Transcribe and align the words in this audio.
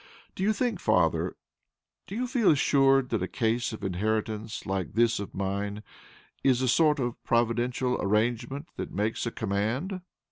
"Do 0.33 0.41
you 0.41 0.51
think, 0.51 0.79
father 0.79 1.35
do 2.07 2.15
you 2.15 2.25
feel 2.25 2.49
assured 2.49 3.09
that 3.09 3.21
a 3.21 3.27
case 3.27 3.71
of 3.71 3.83
inheritance 3.83 4.65
like 4.65 4.93
this 4.93 5.19
of 5.19 5.35
mine 5.35 5.83
is 6.43 6.63
a 6.63 6.67
sort 6.67 6.99
of 6.99 7.23
providential 7.23 8.01
arrangement 8.01 8.69
that 8.77 8.89
makes 8.91 9.27
a 9.27 9.31
command?" 9.31 10.01